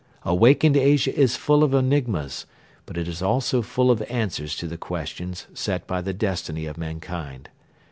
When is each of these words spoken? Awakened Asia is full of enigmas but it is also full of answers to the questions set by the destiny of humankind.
Awakened 0.23 0.75
Asia 0.77 1.13
is 1.15 1.35
full 1.35 1.63
of 1.63 1.75
enigmas 1.75 2.47
but 2.87 2.97
it 2.97 3.07
is 3.07 3.21
also 3.21 3.61
full 3.61 3.91
of 3.91 4.01
answers 4.09 4.55
to 4.55 4.65
the 4.65 4.75
questions 4.79 5.45
set 5.53 5.85
by 5.85 6.01
the 6.01 6.11
destiny 6.11 6.65
of 6.65 6.77
humankind. 6.77 7.49